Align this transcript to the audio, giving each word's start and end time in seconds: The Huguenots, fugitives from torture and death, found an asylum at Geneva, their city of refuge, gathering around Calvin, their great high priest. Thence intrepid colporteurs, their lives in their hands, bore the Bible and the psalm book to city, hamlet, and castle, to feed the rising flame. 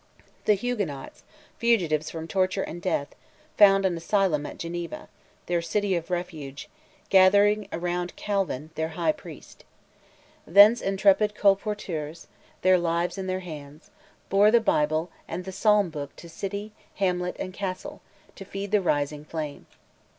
The 0.45 0.55
Huguenots, 0.55 1.21
fugitives 1.59 2.09
from 2.09 2.27
torture 2.27 2.63
and 2.63 2.81
death, 2.81 3.09
found 3.55 3.85
an 3.85 3.95
asylum 3.95 4.47
at 4.47 4.57
Geneva, 4.57 5.09
their 5.45 5.61
city 5.61 5.93
of 5.95 6.09
refuge, 6.09 6.67
gathering 7.09 7.67
around 7.71 8.15
Calvin, 8.15 8.71
their 8.73 8.87
great 8.87 8.95
high 8.97 9.11
priest. 9.11 9.63
Thence 10.47 10.81
intrepid 10.81 11.35
colporteurs, 11.35 12.25
their 12.63 12.79
lives 12.79 13.19
in 13.19 13.27
their 13.27 13.41
hands, 13.41 13.91
bore 14.27 14.49
the 14.49 14.59
Bible 14.59 15.11
and 15.27 15.45
the 15.45 15.51
psalm 15.51 15.91
book 15.91 16.15
to 16.15 16.27
city, 16.27 16.71
hamlet, 16.95 17.35
and 17.37 17.53
castle, 17.53 18.01
to 18.35 18.43
feed 18.43 18.71
the 18.71 18.81
rising 18.81 19.23
flame. 19.23 19.67